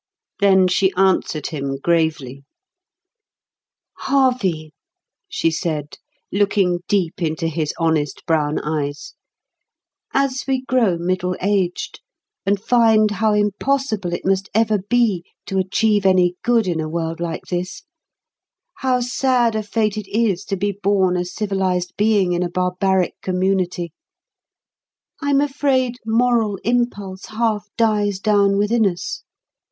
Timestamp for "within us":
28.57-29.21